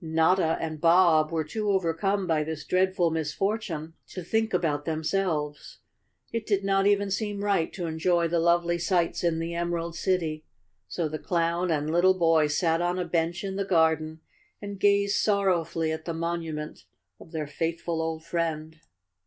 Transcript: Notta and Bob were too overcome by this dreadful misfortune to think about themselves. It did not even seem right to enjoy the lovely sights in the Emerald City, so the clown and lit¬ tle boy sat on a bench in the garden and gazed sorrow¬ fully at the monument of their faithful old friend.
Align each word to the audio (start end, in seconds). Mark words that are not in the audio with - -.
Notta 0.03 0.57
and 0.59 0.81
Bob 0.81 1.31
were 1.31 1.43
too 1.43 1.69
overcome 1.69 2.25
by 2.25 2.43
this 2.43 2.65
dreadful 2.65 3.11
misfortune 3.11 3.93
to 4.07 4.23
think 4.23 4.51
about 4.51 4.83
themselves. 4.85 5.77
It 6.33 6.47
did 6.47 6.63
not 6.63 6.87
even 6.87 7.11
seem 7.11 7.43
right 7.43 7.71
to 7.73 7.85
enjoy 7.85 8.27
the 8.27 8.39
lovely 8.39 8.79
sights 8.79 9.23
in 9.23 9.37
the 9.37 9.53
Emerald 9.53 9.95
City, 9.95 10.43
so 10.87 11.07
the 11.07 11.19
clown 11.19 11.69
and 11.69 11.87
lit¬ 11.87 12.01
tle 12.01 12.17
boy 12.17 12.47
sat 12.47 12.81
on 12.81 12.97
a 12.97 13.05
bench 13.05 13.43
in 13.43 13.57
the 13.57 13.63
garden 13.63 14.21
and 14.59 14.79
gazed 14.79 15.23
sorrow¬ 15.23 15.63
fully 15.67 15.91
at 15.91 16.05
the 16.05 16.15
monument 16.15 16.85
of 17.19 17.31
their 17.31 17.45
faithful 17.45 18.01
old 18.01 18.23
friend. 18.25 18.79